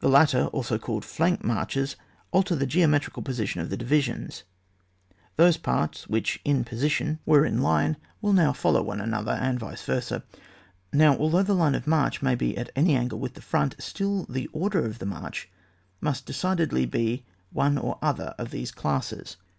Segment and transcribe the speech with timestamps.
[0.00, 1.96] The latter, also called flank marches,
[2.32, 4.42] alter the geometrical position of the divisions;
[5.36, 7.56] those parts which, in position, were in CHAP.
[7.56, 7.96] X.J MARCHES.
[8.20, 10.22] 33 line, will follow one another, and viee wrta.
[10.92, 14.26] Now, although the line of march may he at any angle with the front, still
[14.28, 15.48] the order of the march
[16.02, 19.38] must de cidedly be of one or other of these classes.